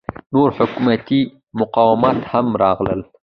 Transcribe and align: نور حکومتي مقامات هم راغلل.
نور 0.33 0.49
حکومتي 0.57 1.21
مقامات 1.59 2.19
هم 2.31 2.47
راغلل. 2.63 3.01